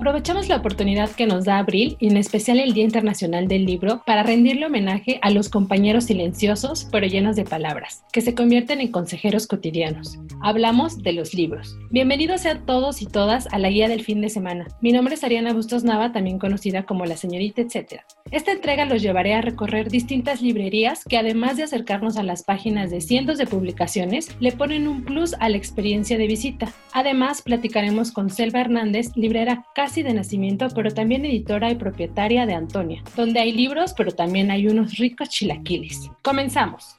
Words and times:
Aprovechamos 0.00 0.48
la 0.48 0.56
oportunidad 0.56 1.10
que 1.10 1.26
nos 1.26 1.44
da 1.44 1.58
Abril, 1.58 1.98
y 2.00 2.08
en 2.08 2.16
especial 2.16 2.58
el 2.58 2.72
Día 2.72 2.84
Internacional 2.84 3.48
del 3.48 3.66
Libro, 3.66 4.02
para 4.06 4.22
rendirle 4.22 4.64
homenaje 4.64 5.18
a 5.20 5.28
los 5.28 5.50
compañeros 5.50 6.04
silenciosos 6.04 6.88
pero 6.90 7.06
llenos 7.06 7.36
de 7.36 7.44
palabras, 7.44 8.02
que 8.10 8.22
se 8.22 8.34
convierten 8.34 8.80
en 8.80 8.92
consejeros 8.92 9.46
cotidianos. 9.46 10.18
Hablamos 10.40 11.02
de 11.02 11.12
los 11.12 11.34
libros. 11.34 11.76
Bienvenidos 11.90 12.46
a 12.46 12.60
todos 12.60 13.02
y 13.02 13.06
todas 13.06 13.46
a 13.52 13.58
la 13.58 13.68
guía 13.68 13.90
del 13.90 14.02
fin 14.02 14.22
de 14.22 14.30
semana. 14.30 14.68
Mi 14.80 14.90
nombre 14.90 15.16
es 15.16 15.22
Ariana 15.22 15.52
Bustos 15.52 15.84
Nava, 15.84 16.12
también 16.12 16.38
conocida 16.38 16.84
como 16.84 17.04
la 17.04 17.18
señorita 17.18 17.60
etcétera. 17.60 18.06
Esta 18.30 18.52
entrega 18.52 18.86
los 18.86 19.02
llevaré 19.02 19.34
a 19.34 19.42
recorrer 19.42 19.90
distintas 19.90 20.40
librerías 20.40 21.04
que 21.04 21.18
además 21.18 21.58
de 21.58 21.64
acercarnos 21.64 22.16
a 22.16 22.22
las 22.22 22.42
páginas 22.42 22.90
de 22.90 23.02
cientos 23.02 23.36
de 23.36 23.46
publicaciones, 23.46 24.34
le 24.40 24.52
ponen 24.52 24.88
un 24.88 25.04
plus 25.04 25.34
a 25.40 25.50
la 25.50 25.58
experiencia 25.58 26.16
de 26.16 26.26
visita. 26.26 26.72
Además, 26.92 27.42
platicaremos 27.42 28.12
con 28.12 28.30
Selva 28.30 28.60
Hernández, 28.60 29.10
librera 29.14 29.66
casi 29.74 29.89
de 29.96 30.14
nacimiento, 30.14 30.68
pero 30.74 30.92
también 30.92 31.24
editora 31.24 31.70
y 31.70 31.74
propietaria 31.74 32.46
de 32.46 32.54
Antonia, 32.54 33.02
donde 33.16 33.40
hay 33.40 33.52
libros, 33.52 33.92
pero 33.96 34.12
también 34.12 34.50
hay 34.50 34.68
unos 34.68 34.96
ricos 34.96 35.28
chilaquiles. 35.28 36.08
Comenzamos. 36.22 36.96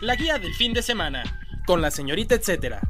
La 0.00 0.14
guía 0.14 0.38
del 0.38 0.54
fin 0.54 0.72
de 0.72 0.82
semana, 0.82 1.22
con 1.66 1.82
la 1.82 1.90
señorita 1.90 2.34
etcétera. 2.34 2.80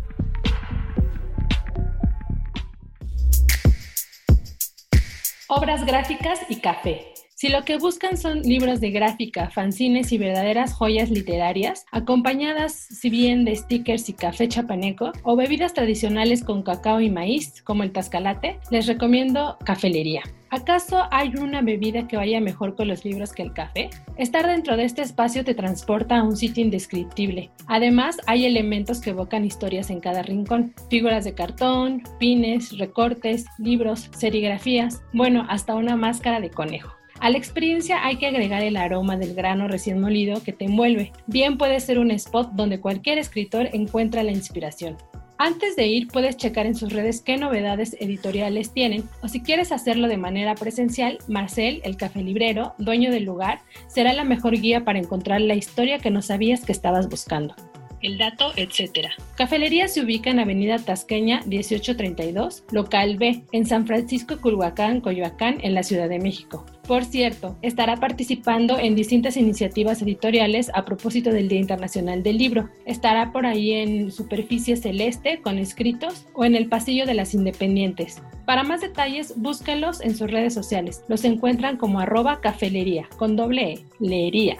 Obras 5.49 5.85
gráficas 5.85 6.41
y 6.49 6.61
café. 6.61 7.18
Si 7.41 7.51
lo 7.51 7.63
que 7.63 7.79
buscan 7.79 8.17
son 8.17 8.43
libros 8.43 8.81
de 8.81 8.91
gráfica, 8.91 9.49
fanzines 9.49 10.11
y 10.11 10.19
verdaderas 10.19 10.73
joyas 10.73 11.09
literarias, 11.09 11.87
acompañadas 11.93 12.73
si 12.73 13.11
bien 13.11 13.45
de 13.45 13.55
stickers 13.55 14.09
y 14.09 14.15
café 14.15 14.49
chapaneco, 14.49 15.13
o 15.23 15.37
bebidas 15.37 15.73
tradicionales 15.73 16.43
con 16.43 16.65
cacao 16.65 17.01
y 17.01 17.11
maíz, 17.11 17.63
como 17.63 17.85
el 17.85 17.93
tascalate, 17.93 18.59
les 18.73 18.89
recomiendo 18.89 19.57
Cafelería. 19.65 20.25
¿Acaso 20.51 21.05
hay 21.13 21.37
una 21.37 21.63
bebida 21.63 22.09
que 22.09 22.17
vaya 22.17 22.41
mejor 22.41 22.75
con 22.75 22.89
los 22.89 23.05
libros 23.05 23.33
que 23.33 23.45
el 23.45 23.53
café? 23.53 23.89
Estar 24.17 24.49
dentro 24.49 24.77
de 24.77 24.87
este 24.87 25.03
espacio 25.03 25.45
te 25.45 25.55
transporta 25.55 26.19
a 26.19 26.25
un 26.25 26.37
sitio 26.37 26.65
indescriptible. 26.65 27.53
Además, 27.69 28.17
hay 28.27 28.47
elementos 28.47 29.01
que 29.01 29.11
evocan 29.11 29.45
historias 29.45 29.91
en 29.91 30.01
cada 30.01 30.23
rincón. 30.25 30.75
Figuras 30.91 31.25
de 31.25 31.35
cartón, 31.35 32.03
pines, 32.19 32.77
recortes, 32.79 33.45
libros, 33.59 34.11
serigrafías, 34.17 35.03
bueno, 35.13 35.47
hasta 35.49 35.77
una 35.77 35.95
máscara 35.95 36.41
de 36.41 36.51
conejo. 36.51 36.98
A 37.21 37.31
la 37.31 37.39
experiencia 37.39 38.07
hay 38.07 38.17
que 38.17 38.29
agregar 38.29 38.63
el 38.63 38.77
aroma 38.77 39.17
del 39.17 39.35
grano 39.35 39.67
recién 39.67 40.01
molido 40.01 40.41
que 40.43 40.53
te 40.53 40.67
envuelve. 40.67 41.13
Bien 41.27 41.59
puede 41.59 41.81
ser 41.81 41.99
un 41.99 42.13
spot 42.13 42.53
donde 42.53 42.81
cualquier 42.81 43.19
escritor 43.19 43.69
encuentra 43.73 44.23
la 44.23 44.31
inspiración. 44.31 44.97
Antes 45.37 45.75
de 45.75 45.87
ir 45.87 46.09
puedes 46.09 46.37
checar 46.37 46.67
en 46.67 46.77
sus 46.77 46.93
redes 46.93 47.21
qué 47.21 47.37
novedades 47.37 47.97
editoriales 48.01 48.73
tienen 48.73 49.05
o 49.23 49.29
si 49.29 49.41
quieres 49.41 49.73
hacerlo 49.73 50.07
de 50.07 50.17
manera 50.17 50.55
presencial, 50.55 51.19
Marcel, 51.29 51.81
el 51.85 51.97
café 51.97 52.23
librero, 52.23 52.75
dueño 52.79 53.11
del 53.11 53.25
lugar, 53.25 53.61
será 53.89 54.13
la 54.13 54.25
mejor 54.25 54.53
guía 54.53 54.85
para 54.85 54.99
encontrar 54.99 55.41
la 55.41 55.55
historia 55.55 55.99
que 55.99 56.11
no 56.11 56.23
sabías 56.23 56.65
que 56.65 56.73
estabas 56.73 57.09
buscando 57.09 57.55
el 58.03 58.19
dato, 58.19 58.53
etc. 58.57 59.09
Cafelería 59.37 59.89
se 59.89 60.03
ubica 60.03 60.31
en 60.31 60.41
Avenida 60.41 60.79
Tasqueña 60.79 61.43
1832, 61.47 62.65
local 62.71 63.17
B, 63.17 63.43
en 63.53 63.67
San 63.67 63.87
Francisco 63.87 64.41
Culhuacán, 64.41 65.01
Coyoacán, 65.01 65.59
en 65.63 65.75
la 65.75 65.83
Ciudad 65.83 66.09
de 66.09 66.19
México. 66.19 66.65
Por 66.89 67.05
cierto, 67.05 67.59
estará 67.61 67.97
participando 67.97 68.79
en 68.79 68.95
distintas 68.95 69.37
iniciativas 69.37 70.01
editoriales 70.01 70.71
a 70.73 70.87
propósito 70.87 71.31
del 71.31 71.47
Día 71.47 71.61
Internacional 71.61 72.23
del 72.23 72.39
Libro. 72.39 72.71
Estará 72.87 73.31
por 73.31 73.45
ahí 73.45 73.73
en 73.73 74.11
Superficie 74.11 74.75
Celeste 74.75 75.43
con 75.43 75.59
escritos 75.59 76.27
o 76.33 76.47
en 76.47 76.57
el 76.57 76.69
Pasillo 76.69 77.05
de 77.05 77.13
las 77.13 77.35
Independientes. 77.35 78.23
Para 78.47 78.63
más 78.63 78.81
detalles, 78.81 79.35
búsquenlos 79.37 80.01
en 80.01 80.17
sus 80.17 80.31
redes 80.31 80.55
sociales. 80.55 81.05
Los 81.09 81.27
encuentran 81.27 81.77
como 81.77 82.01
arroba 82.01 82.41
cafelería, 82.41 83.07
con 83.19 83.37
doble 83.37 83.73
E, 83.73 83.85
leería. 84.01 84.57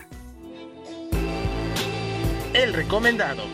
El 2.59 2.73
recomendado. 2.75 3.45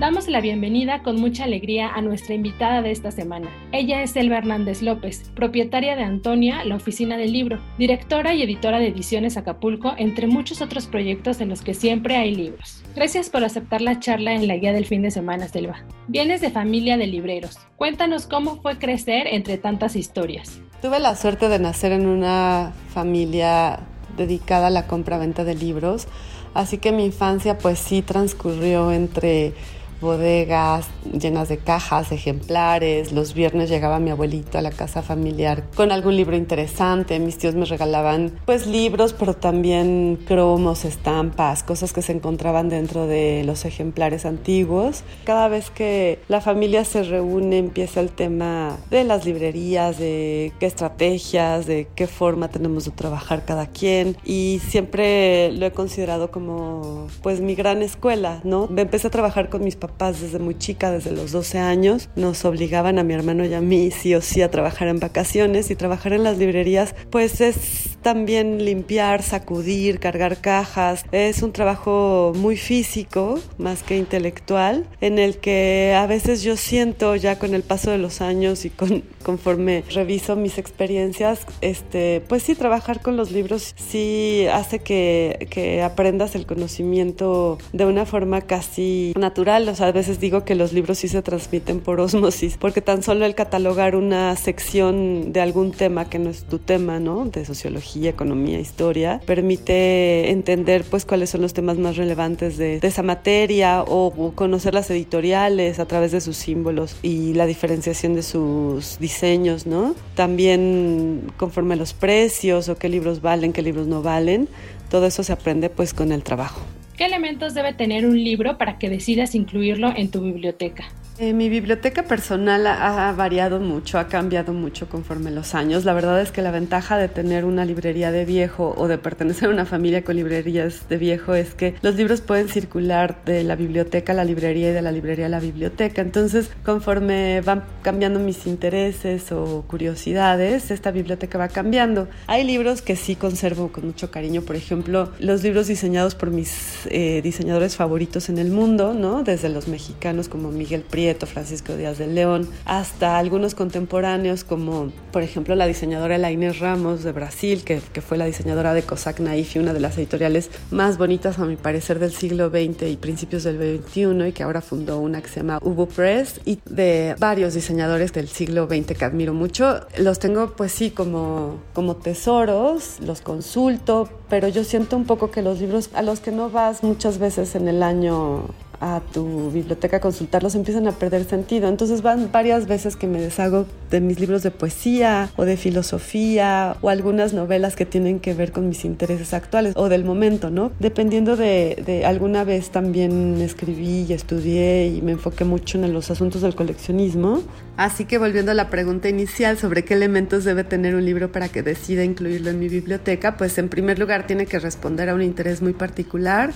Damos 0.00 0.26
la 0.26 0.40
bienvenida 0.40 1.04
con 1.04 1.20
mucha 1.20 1.44
alegría 1.44 1.94
a 1.94 2.02
nuestra 2.02 2.34
invitada 2.34 2.82
de 2.82 2.90
esta 2.90 3.12
semana. 3.12 3.48
Ella 3.70 4.02
es 4.02 4.16
Elba 4.16 4.38
Hernández 4.38 4.82
López, 4.82 5.30
propietaria 5.36 5.94
de 5.94 6.02
Antonia, 6.02 6.64
la 6.64 6.74
oficina 6.74 7.16
del 7.16 7.32
libro, 7.32 7.60
directora 7.78 8.34
y 8.34 8.42
editora 8.42 8.80
de 8.80 8.88
Ediciones 8.88 9.36
Acapulco, 9.36 9.94
entre 9.96 10.26
muchos 10.26 10.60
otros 10.60 10.88
proyectos 10.88 11.40
en 11.40 11.48
los 11.48 11.62
que 11.62 11.74
siempre 11.74 12.16
hay 12.16 12.34
libros. 12.34 12.82
Gracias 12.96 13.30
por 13.30 13.44
aceptar 13.44 13.80
la 13.80 14.00
charla 14.00 14.34
en 14.34 14.48
la 14.48 14.56
guía 14.56 14.72
del 14.72 14.86
fin 14.86 15.02
de 15.02 15.12
semana, 15.12 15.46
Selva. 15.46 15.84
Vienes 16.08 16.40
de 16.40 16.50
familia 16.50 16.96
de 16.96 17.06
libreros. 17.06 17.58
Cuéntanos 17.76 18.26
cómo 18.26 18.60
fue 18.60 18.76
crecer 18.76 19.28
entre 19.28 19.56
tantas 19.56 19.94
historias. 19.94 20.60
Tuve 20.80 21.00
la 21.00 21.16
suerte 21.16 21.48
de 21.48 21.58
nacer 21.58 21.90
en 21.90 22.06
una 22.06 22.72
familia 22.94 23.80
dedicada 24.16 24.68
a 24.68 24.70
la 24.70 24.86
compra-venta 24.86 25.42
de 25.42 25.56
libros, 25.56 26.06
así 26.54 26.78
que 26.78 26.92
mi 26.92 27.04
infancia 27.04 27.58
pues 27.58 27.80
sí 27.80 28.00
transcurrió 28.00 28.92
entre 28.92 29.54
bodegas 30.00 30.86
llenas 31.12 31.48
de 31.48 31.58
cajas, 31.58 32.12
ejemplares. 32.12 33.12
Los 33.12 33.34
viernes 33.34 33.70
llegaba 33.70 33.98
mi 33.98 34.10
abuelito 34.10 34.58
a 34.58 34.62
la 34.62 34.70
casa 34.70 35.02
familiar 35.02 35.64
con 35.74 35.92
algún 35.92 36.16
libro 36.16 36.36
interesante. 36.36 37.18
Mis 37.18 37.38
tíos 37.38 37.54
me 37.54 37.64
regalaban 37.64 38.32
pues 38.44 38.66
libros, 38.66 39.12
pero 39.12 39.34
también 39.34 40.18
cromos, 40.26 40.84
estampas, 40.84 41.62
cosas 41.62 41.92
que 41.92 42.02
se 42.02 42.12
encontraban 42.12 42.68
dentro 42.68 43.06
de 43.06 43.42
los 43.44 43.64
ejemplares 43.64 44.24
antiguos. 44.24 45.02
Cada 45.24 45.48
vez 45.48 45.70
que 45.70 46.20
la 46.28 46.40
familia 46.40 46.84
se 46.84 47.02
reúne 47.02 47.58
empieza 47.58 48.00
el 48.00 48.10
tema 48.10 48.76
de 48.90 49.04
las 49.04 49.24
librerías, 49.24 49.98
de 49.98 50.52
qué 50.60 50.66
estrategias, 50.66 51.66
de 51.66 51.88
qué 51.94 52.06
forma 52.06 52.48
tenemos 52.48 52.84
de 52.84 52.90
trabajar 52.90 53.44
cada 53.44 53.66
quien 53.66 54.16
y 54.24 54.60
siempre 54.68 55.52
lo 55.52 55.66
he 55.66 55.72
considerado 55.72 56.30
como 56.30 57.08
pues 57.22 57.40
mi 57.40 57.54
gran 57.54 57.82
escuela, 57.82 58.40
¿no? 58.44 58.68
Empecé 58.76 59.08
a 59.08 59.10
trabajar 59.10 59.48
con 59.48 59.64
mis 59.64 59.76
papás 59.76 59.87
papás 59.88 60.20
desde 60.20 60.38
muy 60.38 60.56
chica, 60.56 60.90
desde 60.90 61.10
los 61.10 61.32
12 61.32 61.58
años, 61.58 62.08
nos 62.16 62.44
obligaban 62.44 62.98
a 62.98 63.04
mi 63.04 63.14
hermano 63.14 63.44
y 63.44 63.54
a 63.54 63.60
mí 63.60 63.90
sí 63.90 64.14
o 64.14 64.20
sí 64.20 64.42
a 64.42 64.50
trabajar 64.50 64.88
en 64.88 65.00
vacaciones 65.00 65.70
y 65.70 65.76
trabajar 65.76 66.12
en 66.12 66.22
las 66.22 66.38
librerías 66.38 66.94
pues 67.10 67.40
es 67.40 67.98
también 68.02 68.64
limpiar, 68.64 69.22
sacudir, 69.22 69.98
cargar 69.98 70.40
cajas. 70.40 71.04
Es 71.12 71.42
un 71.42 71.52
trabajo 71.52 72.32
muy 72.36 72.56
físico 72.56 73.40
más 73.58 73.82
que 73.82 73.96
intelectual 73.96 74.86
en 75.00 75.18
el 75.18 75.38
que 75.38 75.94
a 75.96 76.06
veces 76.06 76.42
yo 76.42 76.56
siento 76.56 77.16
ya 77.16 77.38
con 77.38 77.54
el 77.54 77.62
paso 77.62 77.90
de 77.90 77.98
los 77.98 78.20
años 78.20 78.64
y 78.64 78.70
con, 78.70 79.02
conforme 79.22 79.84
reviso 79.90 80.36
mis 80.36 80.58
experiencias, 80.58 81.46
este, 81.60 82.22
pues 82.28 82.42
sí, 82.42 82.54
trabajar 82.54 83.02
con 83.02 83.16
los 83.16 83.30
libros 83.30 83.74
sí 83.76 84.46
hace 84.52 84.78
que, 84.78 85.48
que 85.50 85.82
aprendas 85.82 86.34
el 86.34 86.46
conocimiento 86.46 87.58
de 87.72 87.84
una 87.84 88.06
forma 88.06 88.42
casi 88.42 89.12
natural. 89.18 89.68
O 89.68 89.74
sea, 89.78 89.88
a 89.88 89.92
veces 89.92 90.20
digo 90.20 90.44
que 90.44 90.54
los 90.54 90.72
libros 90.72 90.98
sí 90.98 91.08
se 91.08 91.22
transmiten 91.22 91.80
por 91.80 92.00
osmosis, 92.00 92.56
porque 92.58 92.82
tan 92.82 93.02
solo 93.02 93.24
el 93.24 93.34
catalogar 93.34 93.96
una 93.96 94.34
sección 94.36 95.32
de 95.32 95.40
algún 95.40 95.72
tema 95.72 96.08
que 96.10 96.18
no 96.18 96.30
es 96.30 96.44
tu 96.44 96.58
tema, 96.58 97.00
¿no? 97.00 97.24
De 97.24 97.44
sociología, 97.44 98.10
economía, 98.10 98.60
historia, 98.60 99.20
permite 99.24 100.30
entender 100.30 100.84
pues 100.84 101.04
cuáles 101.04 101.30
son 101.30 101.42
los 101.42 101.54
temas 101.54 101.78
más 101.78 101.96
relevantes 101.96 102.58
de, 102.58 102.80
esa 102.82 103.02
materia 103.02 103.82
o, 103.82 104.32
conocer 104.34 104.74
las 104.74 104.90
editoriales 104.90 105.78
a 105.78 105.86
través 105.86 106.12
de 106.12 106.20
sus 106.20 106.36
símbolos 106.36 106.96
y 107.02 107.34
la 107.34 107.46
diferenciación 107.46 108.14
de 108.14 108.22
sus 108.22 108.98
diseños, 108.98 109.66
¿no? 109.66 109.94
También 110.14 111.22
conforme 111.36 111.74
a 111.74 111.76
los 111.76 111.92
precios 111.92 112.68
o 112.68 112.76
qué 112.76 112.88
libros 112.88 113.22
valen, 113.22 113.52
qué 113.52 113.62
libros 113.62 113.86
no 113.86 114.02
valen, 114.02 114.48
todo 114.90 115.06
eso 115.06 115.22
se 115.22 115.32
aprende 115.32 115.70
pues 115.70 115.94
con 115.94 116.12
el 116.12 116.22
trabajo. 116.22 116.60
¿Qué 116.98 117.04
elementos 117.04 117.54
debe 117.54 117.72
tener 117.74 118.06
un 118.06 118.16
libro 118.16 118.58
para 118.58 118.76
que 118.76 118.90
decidas 118.90 119.36
incluirlo 119.36 119.92
en 119.94 120.10
tu 120.10 120.20
biblioteca? 120.20 120.88
Eh, 121.20 121.32
mi 121.32 121.48
biblioteca 121.48 122.04
personal 122.04 122.64
ha, 122.68 123.10
variado 123.10 123.58
mucho, 123.58 123.98
ha 123.98 124.06
cambiado 124.06 124.52
mucho 124.52 124.88
conforme 124.88 125.32
los 125.32 125.56
años. 125.56 125.84
La 125.84 125.92
verdad 125.92 126.20
es 126.20 126.30
que 126.30 126.42
la 126.42 126.52
ventaja 126.52 126.96
de 126.96 127.08
tener 127.08 127.44
una 127.44 127.64
librería 127.64 128.12
de 128.12 128.24
viejo 128.24 128.72
o 128.76 128.86
de 128.86 128.98
pertenecer 128.98 129.48
a 129.48 129.52
una 129.52 129.66
familia 129.66 130.04
con 130.04 130.14
librerías 130.14 130.88
de 130.88 130.96
viejo 130.96 131.34
es 131.34 131.54
que 131.54 131.74
los 131.82 131.96
libros 131.96 132.20
pueden 132.20 132.48
circular 132.48 133.24
de 133.24 133.42
la 133.42 133.56
biblioteca 133.56 134.12
a 134.12 134.14
la 134.14 134.24
librería 134.24 134.70
y 134.70 134.72
de 134.72 134.80
la 134.80 134.92
librería 134.92 135.26
a 135.26 135.28
la 135.28 135.40
biblioteca. 135.40 136.02
Entonces, 136.02 136.50
conforme 136.64 137.40
van 137.40 137.64
cambiando 137.82 138.20
mis 138.20 138.46
intereses 138.46 139.32
o 139.32 139.64
curiosidades, 139.66 140.70
esta 140.70 140.92
biblioteca 140.92 141.36
va 141.36 141.48
cambiando. 141.48 142.06
Hay 142.28 142.44
libros 142.44 142.80
que 142.80 142.94
sí 142.94 143.16
conservo 143.16 143.72
con 143.72 143.86
mucho 143.86 144.12
cariño, 144.12 144.42
por 144.42 144.54
ejemplo, 144.54 145.10
los 145.18 145.42
libros 145.42 145.66
diseñados 145.66 146.14
por 146.14 146.30
mis 146.30 146.86
eh, 146.90 147.22
diseñadores 147.24 147.74
favoritos 147.74 148.28
en 148.28 148.38
el 148.38 148.52
mundo, 148.52 148.94
¿no? 148.94 149.24
Desde 149.24 149.48
los 149.48 149.66
mexicanos 149.66 150.28
como 150.28 150.52
Miguel 150.52 150.82
Prieto 150.82 151.07
Francisco 151.14 151.76
Díaz 151.76 151.98
del 151.98 152.14
León, 152.14 152.48
hasta 152.64 153.18
algunos 153.18 153.54
contemporáneos 153.54 154.44
como, 154.44 154.92
por 155.12 155.22
ejemplo, 155.22 155.54
la 155.54 155.66
diseñadora 155.66 156.18
la 156.18 156.30
Inés 156.30 156.58
Ramos 156.58 157.02
de 157.04 157.12
Brasil, 157.12 157.64
que, 157.64 157.80
fue 158.00 158.16
la 158.16 158.26
diseñadora 158.26 158.74
de 158.74 158.82
Cossack 158.82 159.20
Naif, 159.20 159.56
una 159.56 159.72
de 159.72 159.80
las 159.80 159.98
editoriales 159.98 160.50
más 160.70 160.98
bonitas, 160.98 161.38
a 161.38 161.44
mi 161.44 161.56
parecer, 161.56 161.98
del 161.98 162.12
siglo 162.12 162.50
XX 162.50 162.82
y 162.88 162.96
principios 162.96 163.44
del 163.44 163.58
XXI, 163.58 164.28
y 164.28 164.32
que 164.32 164.42
ahora 164.42 164.60
fundó 164.60 164.98
una 164.98 165.20
que 165.22 165.28
se 165.28 165.40
llama 165.40 165.58
Ubu 165.62 165.88
Press, 165.88 166.40
y 166.44 166.58
de 166.64 167.16
varios 167.18 167.54
diseñadores 167.54 168.12
del 168.12 168.28
siglo 168.28 168.66
XX 168.66 168.96
que 168.96 169.04
admiro 169.04 169.34
mucho. 169.34 169.80
Los 169.98 170.18
tengo, 170.18 170.54
pues 170.56 170.72
sí, 170.72 170.90
como, 170.90 171.60
como 171.74 171.96
tesoros, 171.96 173.00
los 173.00 173.20
consulto, 173.20 174.08
pero 174.28 174.48
yo 174.48 174.64
siento 174.64 174.96
un 174.96 175.04
poco 175.04 175.30
que 175.30 175.42
los 175.42 175.60
libros 175.60 175.90
a 175.94 176.02
los 176.02 176.20
que 176.20 176.30
no 176.30 176.50
vas 176.50 176.82
muchas 176.82 177.18
veces 177.18 177.54
en 177.54 177.68
el 177.68 177.82
año 177.82 178.44
a 178.80 179.00
tu 179.12 179.50
biblioteca 179.50 180.00
consultarlos 180.00 180.54
empiezan 180.54 180.86
a 180.86 180.92
perder 180.92 181.24
sentido. 181.24 181.68
Entonces 181.68 182.02
van 182.02 182.30
varias 182.32 182.66
veces 182.66 182.96
que 182.96 183.06
me 183.06 183.20
deshago 183.20 183.66
de 183.90 184.00
mis 184.00 184.20
libros 184.20 184.42
de 184.42 184.50
poesía 184.50 185.30
o 185.36 185.44
de 185.44 185.56
filosofía 185.56 186.76
o 186.80 186.88
algunas 186.88 187.32
novelas 187.32 187.76
que 187.76 187.86
tienen 187.86 188.20
que 188.20 188.34
ver 188.34 188.52
con 188.52 188.68
mis 188.68 188.84
intereses 188.84 189.34
actuales 189.34 189.74
o 189.76 189.88
del 189.88 190.04
momento, 190.04 190.50
¿no? 190.50 190.72
Dependiendo 190.78 191.36
de, 191.36 191.82
de 191.84 192.06
alguna 192.06 192.44
vez 192.44 192.70
también 192.70 193.40
escribí 193.40 194.06
y 194.08 194.12
estudié 194.12 194.88
y 194.88 195.02
me 195.02 195.12
enfoqué 195.12 195.44
mucho 195.44 195.78
en 195.78 195.92
los 195.92 196.10
asuntos 196.10 196.42
del 196.42 196.54
coleccionismo. 196.54 197.42
Así 197.76 198.04
que 198.04 198.18
volviendo 198.18 198.50
a 198.52 198.54
la 198.54 198.70
pregunta 198.70 199.08
inicial 199.08 199.56
sobre 199.56 199.84
qué 199.84 199.94
elementos 199.94 200.44
debe 200.44 200.64
tener 200.64 200.94
un 200.94 201.04
libro 201.04 201.30
para 201.30 201.48
que 201.48 201.62
decida 201.62 202.04
incluirlo 202.04 202.50
en 202.50 202.58
mi 202.58 202.68
biblioteca, 202.68 203.36
pues 203.36 203.56
en 203.58 203.68
primer 203.68 203.98
lugar 203.98 204.26
tiene 204.26 204.46
que 204.46 204.58
responder 204.58 205.08
a 205.08 205.14
un 205.14 205.22
interés 205.22 205.62
muy 205.62 205.72
particular 205.72 206.52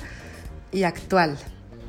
y 0.73 0.83
actual. 0.83 1.39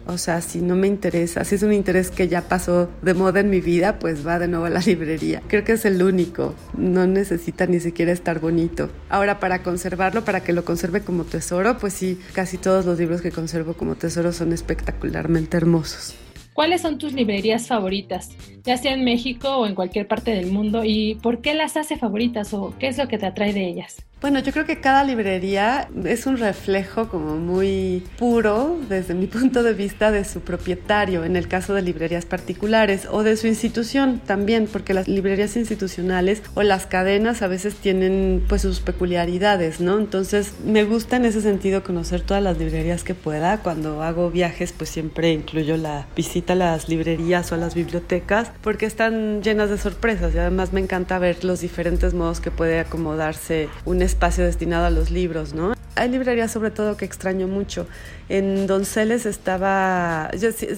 O 0.06 0.18
sea, 0.18 0.42
si 0.42 0.62
no 0.62 0.76
me 0.76 0.88
interesa, 0.88 1.44
si 1.44 1.56
es 1.56 1.64
un 1.64 1.74
interés 1.74 2.12
que 2.12 2.28
ya 2.28 2.42
pasó 2.42 2.90
de 3.02 3.14
moda 3.14 3.40
en 3.40 3.50
mi 3.50 3.62
vida, 3.62 4.00
pues 4.00 4.26
va 4.26 4.40
de 4.40 4.48
nuevo 4.48 4.66
a 4.66 4.70
la 4.70 4.80
librería. 4.80 5.42
Creo 5.48 5.64
que 5.64 5.74
es 5.74 5.86
el 5.86 6.02
único. 6.04 6.56
No 6.78 7.08
necesita 7.08 7.66
ni 7.68 7.80
siquiera 7.80 8.12
estar 8.12 8.40
bonito. 8.40 8.90
Ahora, 9.10 9.40
para 9.40 9.64
conservarlo, 9.64 10.26
para 10.26 10.44
que 10.44 10.54
lo 10.54 10.66
conserve 10.66 11.02
como 11.02 11.24
tesoro, 11.24 11.78
pues 11.78 11.94
sí, 11.94 12.20
casi 12.34 12.58
todos 12.58 12.86
los 12.86 13.00
libros 13.00 13.22
que 13.22 13.32
conservo 13.32 13.74
como 13.74 13.96
tesoro 13.96 14.34
son 14.34 14.54
espectacularmente 14.54 15.58
hermosos. 15.58 16.16
¿Cuáles 16.54 16.82
son 16.82 17.00
tus 17.00 17.14
librerías 17.14 17.68
favoritas, 17.68 18.30
ya 18.64 18.78
sea 18.78 18.94
en 18.94 19.04
México 19.04 19.58
o 19.58 19.66
en 19.66 19.74
cualquier 19.74 20.08
parte 20.08 20.32
del 20.32 20.52
mundo? 20.52 20.84
¿Y 20.84 21.16
por 21.16 21.42
qué 21.42 21.56
las 21.56 21.78
hace 21.78 21.98
favoritas 21.98 22.54
o 22.54 22.76
qué 22.78 22.88
es 22.88 22.98
lo 23.00 23.08
que 23.08 23.18
te 23.18 23.26
atrae 23.26 23.54
de 23.54 23.68
ellas? 23.68 24.06
Bueno, 24.24 24.40
yo 24.40 24.54
creo 24.54 24.66
que 24.66 24.80
cada 24.80 25.04
librería 25.04 25.90
es 26.06 26.28
un 26.28 26.38
reflejo 26.38 27.10
como 27.10 27.36
muy 27.36 28.04
puro 28.18 28.80
desde 28.88 29.16
mi 29.16 29.28
punto 29.28 29.64
de 29.64 29.74
vista 29.74 30.12
de 30.12 30.24
su 30.24 30.40
propietario, 30.40 31.26
en 31.26 31.36
el 31.36 31.50
caso 31.50 31.74
de 31.74 31.82
librerías 31.82 32.24
particulares 32.24 33.06
o 33.12 33.24
de 33.24 33.36
su 33.36 33.48
institución 33.48 34.22
también, 34.26 34.70
porque 34.72 34.94
las 34.94 35.10
librerías 35.10 35.58
institucionales 35.58 36.42
o 36.54 36.64
las 36.64 36.86
cadenas 36.86 37.42
a 37.42 37.48
veces 37.48 37.76
tienen 37.76 38.42
pues 38.48 38.62
sus 38.62 38.80
peculiaridades, 38.80 39.82
¿no? 39.82 40.00
Entonces 40.00 40.54
me 40.66 40.86
gusta 40.86 41.18
en 41.18 41.26
ese 41.26 41.42
sentido 41.42 41.84
conocer 41.84 42.22
todas 42.22 42.42
las 42.42 42.58
librerías 42.58 43.04
que 43.04 43.16
pueda. 43.16 43.58
Cuando 43.58 44.04
hago 44.04 44.32
viajes 44.32 44.72
pues 44.72 44.90
siempre 44.90 45.34
incluyo 45.34 45.76
la 45.76 46.08
visita 46.16 46.54
a 46.54 46.56
las 46.56 46.88
librerías 46.88 47.52
o 47.52 47.56
a 47.56 47.58
las 47.58 47.76
bibliotecas 47.76 48.54
porque 48.62 48.86
están 48.86 49.44
llenas 49.44 49.70
de 49.70 49.78
sorpresas 49.78 50.34
y 50.34 50.38
además 50.38 50.72
me 50.72 50.80
encanta 50.80 51.20
ver 51.20 51.44
los 51.44 51.60
diferentes 51.60 52.14
modos 52.14 52.40
que 52.40 52.52
puede 52.52 52.80
acomodarse 52.80 53.68
un 53.84 54.02
espacio 54.14 54.46
destinado 54.46 54.86
a 54.86 54.90
los 54.90 55.10
libros, 55.10 55.54
¿no? 55.54 55.74
Hay 55.96 56.10
librerías 56.10 56.52
sobre 56.52 56.72
todo 56.72 56.98
que 56.98 57.06
extraño 57.06 57.48
mucho. 57.48 57.88
En 58.30 58.68
Donceles 58.68 59.26
estaba, 59.26 60.32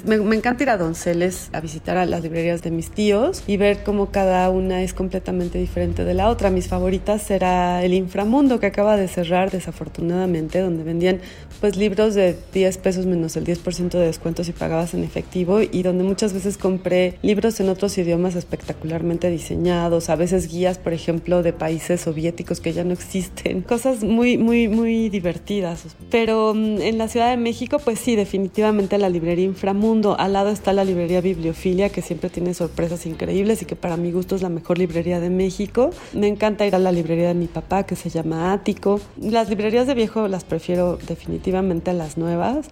me, 0.06 0.18
me, 0.18 0.36
encanta 0.36 0.64
ir 0.64 0.70
a 0.70 0.78
Donceles 0.78 1.50
a 1.54 1.62
visitar 1.62 1.98
a 1.98 2.06
las 2.06 2.24
librerías 2.24 2.64
de 2.64 2.72
mis 2.72 2.90
tíos 2.90 3.44
y 3.46 3.58
ver 3.58 3.84
cómo 3.84 4.12
cada 4.12 4.50
una 4.50 4.82
es 4.82 4.94
completamente 4.94 5.60
diferente 5.60 6.04
de 6.04 6.14
la 6.14 6.30
otra. 6.30 6.50
Mis 6.50 6.68
favoritas 6.68 7.30
era 7.30 7.84
El 7.84 7.94
Inframundo 7.94 8.60
que 8.60 8.66
acaba 8.66 8.98
de 8.98 9.08
cerrar 9.08 9.52
desafortunadamente, 9.52 10.60
donde 10.60 10.84
vendían 10.84 11.20
pues 11.62 11.78
libros 11.78 12.16
de 12.16 12.36
10 12.54 12.78
pesos 12.80 13.06
menos 13.06 13.36
el 13.38 13.46
10% 13.46 13.90
de 13.90 14.06
descuento 14.06 14.44
si 14.44 14.52
pagabas 14.52 14.94
en 14.94 15.04
efectivo 15.04 15.62
y 15.62 15.84
donde 15.84 16.04
muchas 16.04 16.34
veces 16.34 16.58
compré 16.58 17.18
libros 17.22 17.60
en 17.60 17.70
otros 17.70 17.98
idiomas 17.98 18.36
espectacularmente 18.36 19.30
diseñados, 19.30 20.10
a 20.10 20.16
veces 20.16 20.52
guías, 20.52 20.78
por 20.78 20.94
ejemplo, 20.94 21.44
de 21.44 21.54
países 21.54 22.02
soviéticos 22.02 22.60
que 22.60 22.74
ya 22.74 22.84
no 22.84 22.94
existen, 22.94 23.62
cosas 23.62 24.04
muy 24.04 24.38
muy 24.38 24.68
muy 24.68 25.10
divertidas. 25.10 25.84
Pero 26.10 26.54
mm, 26.54 26.82
en 26.82 26.98
la 26.98 27.08
ciudad 27.08 27.30
de 27.30 27.35
México, 27.38 27.80
pues 27.80 28.00
sí, 28.00 28.16
definitivamente 28.16 28.98
la 28.98 29.10
librería 29.10 29.46
Inframundo. 29.46 30.18
Al 30.20 30.34
lado 30.34 30.50
está 30.50 30.74
la 30.74 30.84
librería 30.84 31.22
Bibliofilia, 31.22 31.90
que 31.90 32.02
siempre 32.02 32.30
tiene 32.30 32.54
sorpresas 32.54 33.06
increíbles 33.06 33.62
y 33.62 33.66
que 33.66 33.76
para 33.76 33.98
mi 33.98 34.12
gusto 34.12 34.36
es 34.36 34.42
la 34.42 34.50
mejor 34.50 34.78
librería 34.78 35.20
de 35.20 35.30
México. 35.30 35.90
Me 36.14 36.28
encanta 36.28 36.66
ir 36.66 36.76
a 36.76 36.80
la 36.80 36.92
librería 36.92 37.30
de 37.30 37.34
mi 37.34 37.48
papá, 37.48 37.86
que 37.86 37.96
se 37.96 38.10
llama 38.10 38.54
Ático. 38.54 39.00
Las 39.20 39.50
librerías 39.50 39.88
de 39.88 39.94
viejo 39.94 40.28
las 40.28 40.44
prefiero 40.44 40.98
definitivamente 41.08 41.92
a 41.92 41.94
las 41.94 42.18
nuevas 42.18 42.70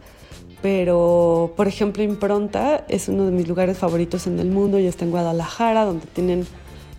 pero 0.62 1.52
por 1.58 1.68
ejemplo 1.68 2.04
Impronta 2.04 2.86
es 2.88 3.10
uno 3.10 3.26
de 3.26 3.32
mis 3.32 3.50
lugares 3.50 3.78
favoritos 3.78 4.28
en 4.28 4.40
el 4.40 4.50
mundo 4.50 4.80
y 4.80 4.88
está 4.88 5.04
en 5.04 5.12
Guadalajara, 5.12 5.84
donde 5.84 6.06
tienen 6.08 6.48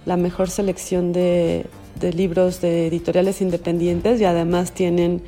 la 0.05 0.19
mejor 0.19 0.51
selección 0.51 1.15
de 1.15 1.65
libros 2.13 2.61
de 2.61 2.89
editoriales 2.89 3.41
independientes 3.41 4.21
y 4.21 4.27
además 4.27 4.73
tienen 4.73 5.23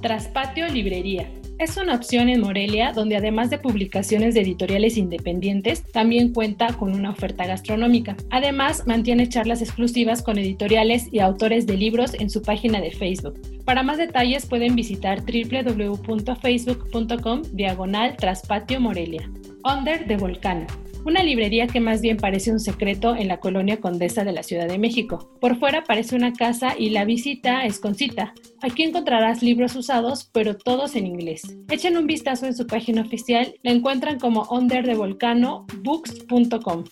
Traspatio 0.00 0.66
Librería. 0.68 1.30
Es 1.60 1.76
una 1.76 1.94
opción 1.94 2.28
en 2.30 2.40
Morelia 2.40 2.92
donde 2.94 3.18
además 3.18 3.50
de 3.50 3.58
publicaciones 3.58 4.32
de 4.32 4.40
editoriales 4.40 4.96
independientes, 4.96 5.82
también 5.92 6.32
cuenta 6.32 6.68
con 6.68 6.94
una 6.94 7.10
oferta 7.10 7.44
gastronómica. 7.44 8.16
Además, 8.30 8.86
mantiene 8.86 9.28
charlas 9.28 9.60
exclusivas 9.60 10.22
con 10.22 10.38
editoriales 10.38 11.08
y 11.12 11.18
autores 11.18 11.66
de 11.66 11.76
libros 11.76 12.14
en 12.14 12.30
su 12.30 12.40
página 12.40 12.80
de 12.80 12.92
Facebook. 12.92 13.38
Para 13.66 13.82
más 13.82 13.98
detalles 13.98 14.46
pueden 14.46 14.74
visitar 14.74 15.20
www.facebook.com 15.20 17.42
diagonal 17.52 18.16
traspatio 18.16 18.80
Morelia. 18.80 19.30
Under 19.62 20.06
de 20.06 20.16
Volcano 20.16 20.66
una 21.04 21.22
librería 21.22 21.66
que 21.66 21.80
más 21.80 22.00
bien 22.00 22.16
parece 22.16 22.52
un 22.52 22.60
secreto 22.60 23.14
en 23.16 23.28
la 23.28 23.40
colonia 23.40 23.80
Condesa 23.80 24.24
de 24.24 24.32
la 24.32 24.42
Ciudad 24.42 24.68
de 24.68 24.78
México. 24.78 25.30
Por 25.40 25.58
fuera 25.58 25.84
parece 25.84 26.16
una 26.16 26.32
casa 26.32 26.74
y 26.78 26.88
la 26.90 27.04
visita 27.04 27.64
es 27.64 27.80
con 27.80 27.94
cita. 27.94 28.34
Aquí 28.62 28.82
encontrarás 28.82 29.42
libros 29.42 29.74
usados, 29.76 30.28
pero 30.32 30.56
todos 30.56 30.96
en 30.96 31.06
inglés. 31.06 31.42
Echen 31.68 31.96
un 31.96 32.06
vistazo 32.06 32.46
en 32.46 32.54
su 32.54 32.66
página 32.66 33.00
oficial, 33.02 33.54
la 33.62 33.72
encuentran 33.72 34.18
como 34.18 34.42
underdevolcanobooks.com. 34.50 36.84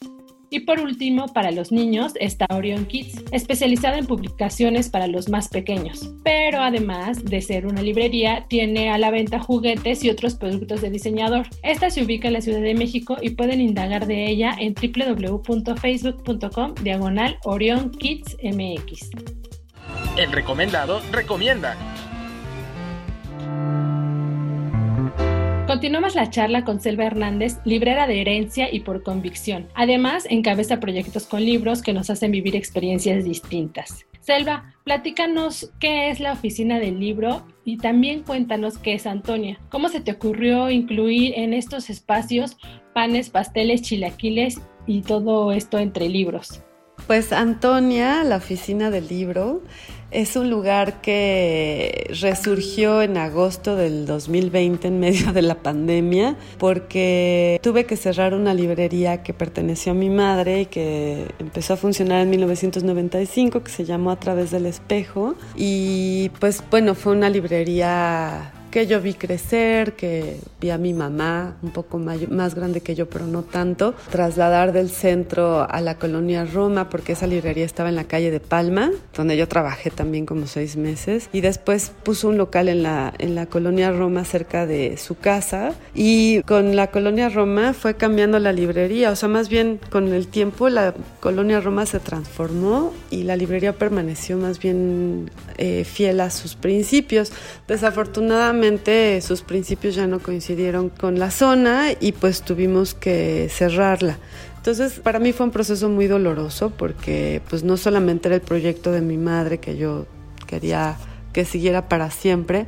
Y 0.50 0.61
por 0.61 0.81
último, 0.81 1.28
para 1.28 1.50
los 1.50 1.73
niños 1.73 2.12
está 2.21 2.47
Orion 2.50 2.87
Kids, 2.87 3.23
especializada 3.33 3.99
en 3.99 4.07
publicaciones 4.07 4.88
para 4.88 5.07
los 5.07 5.28
más 5.28 5.49
pequeños. 5.49 6.11
Pero 6.25 6.62
además 6.62 7.25
de 7.25 7.40
ser 7.43 7.67
una 7.67 7.83
librería, 7.83 8.47
tiene 8.49 8.90
a 8.90 8.99
la 8.99 9.11
venta 9.11 9.40
juguetes 9.40 10.02
y 10.05 10.11
otros 10.11 10.37
productos 10.37 10.81
de 10.81 10.90
diseñador. 10.90 11.47
Esta 11.62 11.90
se 11.90 12.02
ubica 12.02 12.28
en 12.28 12.35
la 12.35 12.40
Ciudad 12.40 12.61
de 12.61 12.75
México 12.75 13.17
y 13.21 13.31
pueden 13.31 13.61
indagar 13.61 14.07
de 14.07 14.26
ella 14.26 14.57
en 14.59 14.75
www.facebook.com 14.75 16.75
diagonal 16.83 17.38
Orion 17.45 17.90
Kids 17.90 18.37
MX. 18.43 19.11
El 20.17 20.33
recomendado 20.33 21.00
recomienda. 21.12 21.76
Continuamos 25.78 26.16
la 26.16 26.28
charla 26.28 26.64
con 26.64 26.80
Selva 26.80 27.04
Hernández, 27.04 27.58
librera 27.64 28.08
de 28.08 28.20
herencia 28.20 28.68
y 28.68 28.80
por 28.80 29.04
convicción. 29.04 29.68
Además, 29.76 30.26
encabeza 30.28 30.80
proyectos 30.80 31.28
con 31.28 31.44
libros 31.44 31.82
que 31.82 31.92
nos 31.92 32.11
hacen 32.11 32.32
vivir 32.32 32.56
experiencias 32.56 33.25
distintas. 33.25 34.04
Selva, 34.18 34.75
platícanos 34.82 35.70
qué 35.78 36.11
es 36.11 36.18
la 36.18 36.32
oficina 36.32 36.80
del 36.80 36.99
libro 36.99 37.47
y 37.64 37.76
también 37.76 38.25
cuéntanos 38.25 38.76
qué 38.76 38.94
es 38.94 39.06
Antonia. 39.06 39.61
¿Cómo 39.70 39.88
se 39.88 40.00
te 40.00 40.11
ocurrió 40.11 40.68
incluir 40.68 41.35
en 41.37 41.54
estos 41.54 41.90
espacios 41.90 42.56
panes, 42.92 43.30
pasteles, 43.30 43.82
chilaquiles 43.82 44.61
y 44.85 45.02
todo 45.02 45.52
esto 45.52 45.78
entre 45.78 46.08
libros? 46.08 46.61
Pues 47.09 47.33
Antonia, 47.33 48.23
la 48.23 48.37
oficina 48.37 48.91
del 48.91 49.09
libro, 49.09 49.62
es 50.11 50.37
un 50.37 50.50
lugar 50.50 51.00
que 51.00 52.15
resurgió 52.21 53.00
en 53.00 53.17
agosto 53.17 53.77
del 53.77 54.05
2020 54.05 54.88
en 54.88 55.00
medio 55.00 55.33
de 55.33 55.41
la 55.41 55.55
pandemia 55.55 56.37
porque 56.59 57.61
tuve 57.62 57.87
que 57.87 57.97
cerrar 57.97 58.35
una 58.35 58.53
librería 58.53 59.23
que 59.23 59.33
perteneció 59.33 59.93
a 59.93 59.95
mi 59.95 60.11
madre 60.11 60.61
y 60.61 60.67
que 60.67 61.29
empezó 61.38 61.73
a 61.73 61.77
funcionar 61.79 62.21
en 62.21 62.29
1995 62.29 63.65
que 63.65 63.71
se 63.71 63.87
llamó 63.87 64.11
A 64.11 64.21
través 64.21 64.50
del 64.50 64.67
espejo. 64.67 65.35
Y 65.57 66.31
pues 66.41 66.62
bueno, 66.71 66.95
fue 66.95 67.15
una 67.15 67.31
librería 67.31 68.53
que 68.70 68.87
yo 68.87 69.00
vi 69.00 69.14
crecer, 69.14 69.94
que 69.94 70.38
vi 70.60 70.70
a 70.70 70.78
mi 70.78 70.92
mamá, 70.92 71.56
un 71.62 71.70
poco 71.70 71.98
más 71.98 72.54
grande 72.54 72.80
que 72.80 72.94
yo, 72.94 73.08
pero 73.08 73.26
no 73.26 73.42
tanto, 73.42 73.94
trasladar 74.10 74.72
del 74.72 74.90
centro 74.90 75.66
a 75.68 75.80
la 75.80 75.96
colonia 75.96 76.44
Roma, 76.44 76.88
porque 76.88 77.12
esa 77.12 77.26
librería 77.26 77.64
estaba 77.64 77.88
en 77.88 77.96
la 77.96 78.04
calle 78.04 78.30
de 78.30 78.40
Palma, 78.40 78.90
donde 79.14 79.37
yo 79.37 79.48
trabajé 79.48 79.90
también 79.90 80.26
como 80.26 80.46
seis 80.46 80.76
meses, 80.76 81.28
y 81.32 81.40
después 81.40 81.92
puso 82.02 82.28
un 82.28 82.37
local 82.37 82.68
en 82.68 82.82
la, 82.82 83.14
en 83.18 83.34
la 83.34 83.46
colonia 83.46 83.90
Roma 83.90 84.25
cerca 84.25 84.66
de 84.66 84.96
su 84.96 85.16
casa, 85.16 85.75
y 85.94 86.42
con 86.42 86.76
la 86.76 86.88
colonia 86.88 87.28
Roma 87.28 87.72
fue 87.72 87.94
cambiando 87.94 88.38
la 88.38 88.52
librería, 88.52 89.10
o 89.10 89.16
sea, 89.16 89.28
más 89.28 89.48
bien 89.48 89.80
con 89.90 90.12
el 90.12 90.28
tiempo 90.28 90.68
la 90.68 90.94
colonia 91.20 91.60
Roma 91.60 91.87
se 91.87 92.00
transformó 92.00 92.92
y 93.10 93.22
la 93.22 93.37
librería 93.37 93.72
permaneció 93.72 94.37
más 94.37 94.58
bien 94.58 95.30
eh, 95.56 95.84
fiel 95.84 96.20
a 96.20 96.30
sus 96.30 96.54
principios. 96.54 97.32
Desafortunadamente, 97.66 98.58
sus 99.21 99.43
principios 99.43 99.95
ya 99.95 100.07
no 100.07 100.19
coincidieron 100.19 100.88
con 100.88 101.19
la 101.19 101.31
zona 101.31 101.88
y 102.00 102.12
pues 102.12 102.43
tuvimos 102.43 102.95
que 102.95 103.49
cerrarla. 103.50 104.19
Entonces 104.57 105.00
para 105.00 105.19
mí 105.19 105.33
fue 105.33 105.47
un 105.47 105.53
proceso 105.53 105.88
muy 105.88 106.07
doloroso 106.07 106.71
porque 106.71 107.41
pues 107.49 107.65
no 107.65 107.77
solamente 107.77 108.29
era 108.29 108.37
el 108.37 108.43
proyecto 108.43 108.93
de 108.93 109.00
mi 109.00 109.17
madre 109.17 109.59
que 109.59 109.77
yo 109.77 110.07
quería 110.47 110.97
que 111.33 111.45
siguiera 111.45 111.88
para 111.88 112.11
siempre, 112.11 112.67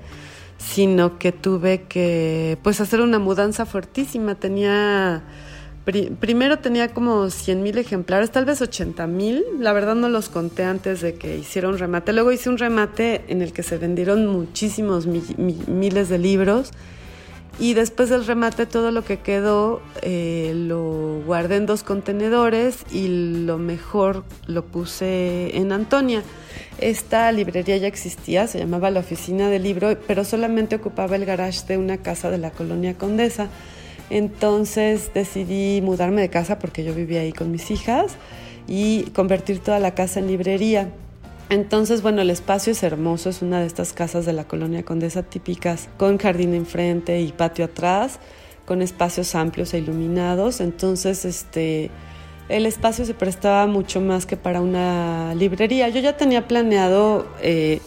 sino 0.58 1.18
que 1.18 1.32
tuve 1.32 1.82
que 1.82 2.58
pues 2.62 2.80
hacer 2.80 3.00
una 3.00 3.18
mudanza 3.18 3.66
fuertísima. 3.66 4.36
Tenía 4.36 5.22
primero 5.84 6.58
tenía 6.58 6.88
como 6.88 7.30
100 7.30 7.62
mil 7.62 7.78
ejemplares, 7.78 8.30
tal 8.30 8.44
vez 8.44 8.60
80 8.60 9.06
mil. 9.06 9.44
La 9.58 9.72
verdad 9.72 9.94
no 9.94 10.08
los 10.08 10.28
conté 10.28 10.64
antes 10.64 11.00
de 11.00 11.14
que 11.14 11.38
hiciera 11.38 11.68
un 11.68 11.78
remate. 11.78 12.12
Luego 12.12 12.32
hice 12.32 12.48
un 12.48 12.58
remate 12.58 13.24
en 13.28 13.42
el 13.42 13.52
que 13.52 13.62
se 13.62 13.78
vendieron 13.78 14.26
muchísimos 14.26 15.06
miles 15.06 16.08
de 16.08 16.18
libros. 16.18 16.70
Y 17.58 17.74
después 17.74 18.08
del 18.08 18.24
remate 18.24 18.64
todo 18.64 18.90
lo 18.90 19.04
que 19.04 19.18
quedó 19.18 19.82
eh, 20.00 20.52
lo 20.54 21.20
guardé 21.26 21.56
en 21.56 21.66
dos 21.66 21.82
contenedores 21.82 22.78
y 22.90 23.44
lo 23.44 23.58
mejor 23.58 24.24
lo 24.46 24.64
puse 24.64 25.54
en 25.56 25.72
Antonia. 25.72 26.22
Esta 26.78 27.30
librería 27.32 27.76
ya 27.76 27.86
existía, 27.86 28.46
se 28.46 28.58
llamaba 28.58 28.90
la 28.90 29.00
Oficina 29.00 29.50
del 29.50 29.64
Libro, 29.64 29.94
pero 30.06 30.24
solamente 30.24 30.76
ocupaba 30.76 31.16
el 31.16 31.26
garage 31.26 31.66
de 31.66 31.76
una 31.76 31.98
casa 31.98 32.30
de 32.30 32.38
la 32.38 32.50
colonia 32.50 32.96
Condesa. 32.96 33.48
Entonces 34.10 35.12
decidí 35.14 35.80
mudarme 35.80 36.20
de 36.20 36.28
casa 36.28 36.58
porque 36.58 36.84
yo 36.84 36.94
vivía 36.94 37.20
ahí 37.20 37.32
con 37.32 37.50
mis 37.50 37.70
hijas 37.70 38.16
y 38.66 39.04
convertir 39.14 39.60
toda 39.60 39.78
la 39.78 39.94
casa 39.94 40.20
en 40.20 40.26
librería. 40.26 40.90
Entonces, 41.48 42.02
bueno, 42.02 42.22
el 42.22 42.30
espacio 42.30 42.72
es 42.72 42.82
hermoso, 42.84 43.28
es 43.28 43.42
una 43.42 43.60
de 43.60 43.66
estas 43.66 43.92
casas 43.92 44.24
de 44.24 44.32
la 44.32 44.44
colonia 44.44 44.84
Condesa 44.84 45.24
típicas, 45.24 45.88
con 45.96 46.16
jardín 46.18 46.54
enfrente 46.54 47.20
y 47.20 47.32
patio 47.32 47.64
atrás, 47.64 48.20
con 48.66 48.82
espacios 48.82 49.34
amplios 49.34 49.74
e 49.74 49.78
iluminados. 49.78 50.60
Entonces, 50.60 51.24
este, 51.24 51.90
el 52.48 52.66
espacio 52.66 53.04
se 53.04 53.14
prestaba 53.14 53.66
mucho 53.66 54.00
más 54.00 54.26
que 54.26 54.36
para 54.36 54.60
una 54.60 55.34
librería. 55.34 55.88
Yo 55.88 56.00
ya 56.00 56.16
tenía 56.16 56.46
planeado 56.46 57.26
eh, 57.42 57.80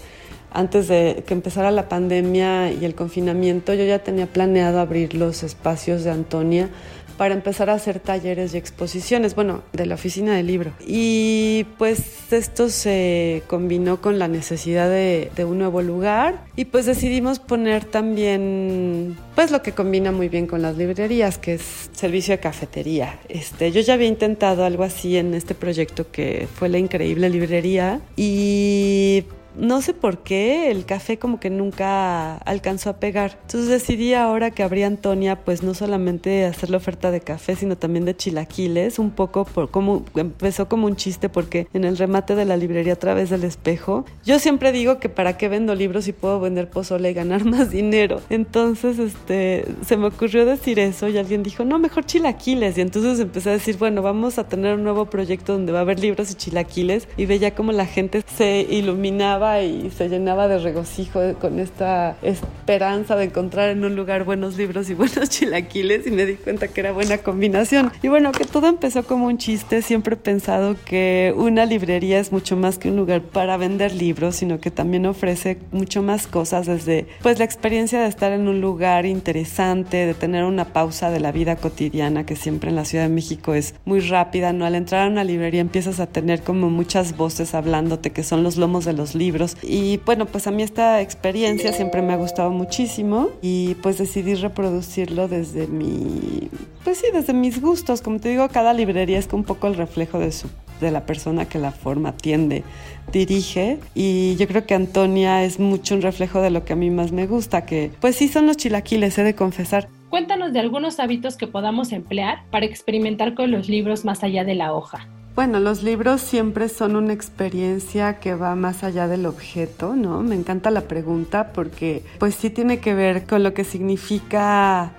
antes 0.54 0.88
de 0.88 1.24
que 1.26 1.34
empezara 1.34 1.72
la 1.72 1.90
pandemia 1.90 2.72
y 2.72 2.86
el 2.86 2.96
confinamiento, 2.96 3.74
yo 3.74 3.86
ya 3.86 4.00
tenía 4.00 4.28
planeado 4.28 4.80
abrir 4.80 5.16
los 5.16 5.44
espacios 5.44 6.04
de 6.04 6.12
Antonia 6.12 6.70
para 7.18 7.34
empezar 7.34 7.70
a 7.70 7.74
hacer 7.74 8.00
talleres 8.00 8.54
y 8.54 8.58
exposiciones, 8.58 9.36
bueno, 9.36 9.64
de 9.74 9.86
la 9.86 9.96
oficina 9.96 10.36
del 10.36 10.48
libro. 10.48 10.72
Y 10.86 11.66
pues 11.78 12.32
esto 12.32 12.70
se 12.70 13.44
combinó 13.48 14.02
con 14.02 14.20
la 14.20 14.28
necesidad 14.28 14.90
de, 14.90 15.30
un 15.44 15.58
nuevo 15.58 15.82
lugar 15.82 16.46
y 16.56 16.66
pues 16.66 16.86
decidimos 16.86 17.40
poner 17.40 17.84
también 17.84 19.18
pues 19.36 19.52
lo 19.52 19.62
que 19.62 19.74
combina 19.74 20.12
muy 20.12 20.30
bien 20.30 20.48
con 20.48 20.62
las 20.62 20.78
librerías, 20.78 21.38
que 21.38 21.56
es 21.56 21.90
servicio 21.92 22.34
de 22.34 22.40
cafetería. 22.40 23.20
Este, 23.28 23.72
yo 23.72 23.82
ya 23.82 23.96
había 23.96 24.08
intentado 24.08 24.64
algo 24.64 24.84
así 24.84 25.18
en 25.18 25.34
este 25.34 25.54
proyecto 25.54 26.10
que 26.12 26.48
fue 26.56 26.70
la 26.70 26.78
increíble 26.78 27.30
librería 27.30 28.00
y 28.16 29.26
no 29.56 29.82
sé 29.82 29.94
por 29.94 30.20
qué 30.20 30.72
el 30.72 30.86
café 30.86 31.18
como 31.18 31.40
que 31.40 31.50
nunca 31.50 32.36
alcanzó 32.38 32.90
a 32.90 32.98
pegar. 32.98 33.38
Entonces 33.42 33.70
decidí 33.70 34.14
ahora 34.14 34.52
que 34.52 34.64
abría 34.64 34.88
Antonia, 34.88 35.36
pues 35.44 35.64
no 35.64 35.74
solamente 35.74 36.46
hacer 36.46 36.70
la 36.70 36.78
oferta 36.78 37.12
de 37.12 37.22
café, 37.22 37.56
sino 37.56 37.78
también 37.78 38.06
de 38.06 38.16
chilaquiles, 38.16 39.00
un 39.00 39.12
poco 39.12 39.46
por 39.46 39.70
como 39.70 40.04
empezó 40.16 40.68
como 40.68 40.88
un 40.88 40.96
chiste 40.96 41.30
porque 41.30 41.68
en 41.74 41.84
el 41.84 41.98
remate 41.98 42.36
de 42.36 42.46
la 42.46 42.58
librería 42.58 42.94
a 42.94 42.98
través 42.98 43.30
del 43.30 43.44
espejo, 43.44 44.06
yo 44.26 44.40
siempre 44.40 44.72
digo 44.72 45.00
que 45.00 45.10
para 45.10 45.38
qué 45.38 45.50
vendo 45.50 45.76
libros 45.76 46.06
si 46.06 46.14
puedo 46.14 46.40
vender 46.40 46.70
pozole 46.70 47.12
y 47.12 47.14
ganar 47.14 47.46
más 47.54 47.70
dinero. 47.72 48.22
Entonces, 48.30 49.00
este, 49.00 49.66
se 49.86 49.98
me 49.98 50.08
ocurrió 50.08 50.46
decir 50.46 50.80
eso 50.80 51.08
y 51.08 51.18
alguien 51.18 51.44
dijo, 51.44 51.64
"No, 51.64 51.80
mejor 51.80 52.06
chilaquiles." 52.06 52.78
Y 52.78 52.82
entonces 52.82 53.20
empecé 53.20 53.50
a 53.50 53.54
decir, 53.54 53.78
"Bueno, 53.78 54.02
vamos 54.02 54.38
a 54.38 54.48
tener 54.48 54.76
un 54.76 54.84
nuevo 54.84 55.06
proyecto 55.06 55.54
donde 55.54 55.72
va 55.72 55.80
a 55.80 55.82
haber 55.82 56.00
libros 56.00 56.32
y 56.32 56.36
chilaquiles." 56.36 57.08
Y 57.18 57.26
veía 57.26 57.56
como 57.56 57.72
la 57.72 57.86
gente 57.86 58.24
se 58.36 58.66
iluminaba 58.70 59.43
y 59.44 59.92
se 59.92 60.08
llenaba 60.08 60.48
de 60.48 60.58
regocijo 60.58 61.20
con 61.40 61.60
esta 61.60 62.16
esperanza 62.22 63.18
de 63.18 63.26
encontrar 63.26 63.70
en 63.70 63.84
un 63.84 63.94
lugar 63.94 64.24
buenos 64.24 64.56
libros 64.56 64.90
y 64.90 64.94
buenos 64.94 65.30
chilaquiles 65.30 66.08
y 66.08 66.12
me 66.12 66.26
di 66.26 66.36
cuenta 66.36 66.70
que 66.70 66.80
era 66.80 66.94
buena 66.94 67.18
combinación. 67.18 67.92
Y 68.02 68.08
bueno, 68.08 68.32
que 68.32 68.46
todo 68.46 68.68
empezó 68.68 69.04
como 69.04 69.28
un 69.28 69.38
chiste, 69.38 69.82
siempre 69.82 70.14
he 70.14 70.18
pensado 70.18 70.78
que 70.86 71.34
una 71.36 71.66
librería 71.66 72.20
es 72.20 72.32
mucho 72.32 72.56
más 72.56 72.78
que 72.78 72.90
un 72.90 72.96
lugar 72.96 73.22
para 73.22 73.58
vender 73.58 73.94
libros, 73.94 74.38
sino 74.38 74.62
que 74.62 74.72
también 74.72 75.06
ofrece 75.06 75.58
mucho 75.72 76.02
más 76.02 76.26
cosas 76.26 76.66
desde 76.66 77.08
pues 77.22 77.38
la 77.38 77.46
experiencia 77.46 78.02
de 78.02 78.08
estar 78.08 78.32
en 78.32 78.48
un 78.48 78.62
lugar 78.62 79.06
interesante, 79.06 80.06
de 80.06 80.14
tener 80.14 80.46
una 80.46 80.72
pausa 80.72 81.12
de 81.12 81.20
la 81.20 81.34
vida 81.34 81.58
cotidiana 81.58 82.26
que 82.26 82.38
siempre 82.38 82.70
en 82.70 82.78
la 82.78 82.86
Ciudad 82.86 83.04
de 83.04 83.14
México 83.14 83.54
es 83.54 83.76
muy 83.84 84.00
rápida, 84.00 84.54
¿no? 84.54 84.66
Al 84.66 84.76
entrar 84.76 85.06
a 85.06 85.12
una 85.12 85.26
librería 85.26 85.60
empiezas 85.60 86.00
a 86.00 86.08
tener 86.08 86.44
como 86.44 86.70
muchas 86.70 87.18
voces 87.18 87.54
hablándote 87.54 88.12
que 88.12 88.24
son 88.24 88.44
los 88.44 88.56
lomos 88.56 88.86
de 88.86 88.94
los 88.94 89.16
libros 89.16 89.33
Y 89.64 89.98
bueno, 90.06 90.26
pues 90.26 90.48
a 90.48 90.52
mí 90.52 90.64
esta 90.64 91.02
experiencia 91.02 91.74
siempre 91.74 92.02
me 92.02 92.14
ha 92.14 92.18
gustado 92.18 92.52
muchísimo 92.52 93.30
y 93.42 93.76
pues 93.76 93.98
decidí 93.98 94.36
reproducirlo 94.36 95.28
desde 95.28 95.68
mi, 95.68 96.50
pues 96.84 96.98
sí, 97.00 97.08
desde 97.14 97.34
mis 97.34 97.62
gustos. 97.62 98.02
Como 98.02 98.20
te 98.20 98.30
digo, 98.30 98.48
cada 98.50 98.74
librería 98.74 99.20
es 99.20 99.28
un 99.32 99.44
poco 99.44 99.68
el 99.68 99.76
reflejo 99.76 100.20
de 100.20 100.32
su 100.32 100.48
de 100.84 100.92
la 100.92 101.06
persona 101.06 101.46
que 101.46 101.58
la 101.58 101.72
forma, 101.72 102.10
atiende, 102.10 102.64
dirige. 103.12 103.80
Y 103.96 104.36
yo 104.36 104.48
creo 104.48 104.66
que 104.66 104.76
Antonia 104.76 105.44
es 105.44 105.60
mucho 105.60 105.96
un 105.96 106.02
reflejo 106.02 106.42
de 106.42 106.52
lo 106.52 106.66
que 106.66 106.74
a 106.74 106.76
mí 106.76 106.92
más 106.92 107.12
me 107.12 107.26
gusta, 107.26 107.66
que 107.66 107.92
pues 108.00 108.16
sí 108.16 108.28
son 108.28 108.46
los 108.46 108.58
chilaquiles, 108.58 109.18
he 109.18 109.24
de 109.24 109.36
confesar. 109.36 109.88
Cuéntanos 110.10 110.54
de 110.54 110.60
algunos 110.60 111.00
hábitos 111.00 111.38
que 111.38 111.48
podamos 111.48 111.92
emplear 111.92 112.44
para 112.52 112.66
experimentar 112.66 113.34
con 113.34 113.50
los 113.50 113.68
libros 113.68 114.06
más 114.06 114.24
allá 114.24 114.44
de 114.44 114.54
la 114.54 114.74
hoja. 114.74 115.08
Bueno, 115.36 115.60
los 115.60 115.82
libros 115.82 116.22
siempre 116.22 116.70
son 116.70 116.96
una 116.96 117.12
experiencia 117.12 118.20
que 118.20 118.36
va 118.36 118.54
más 118.54 118.84
allá 118.84 119.08
del 119.08 119.26
objeto, 119.26 119.96
¿no? 119.96 120.22
Me 120.22 120.36
encanta 120.36 120.70
la 120.70 120.82
pregunta 120.82 121.54
porque 121.54 122.04
pues 122.20 122.36
sí 122.36 122.52
tiene 122.52 122.80
que 122.80 122.94
ver 122.94 123.26
con 123.26 123.42
lo 123.42 123.52
que 123.56 123.64
significa 123.64 124.92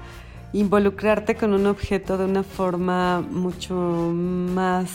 involucrarte 0.53 1.37
con 1.37 1.53
un 1.53 1.67
objeto 1.67 2.19
de 2.19 2.25
una 2.25 2.43
forma 2.43 3.21
mucho 3.21 3.77
más 3.77 4.91